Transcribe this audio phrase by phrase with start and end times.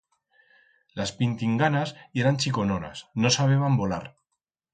[0.99, 4.15] Las pintinganas yeran chicononas, no sabeban volar.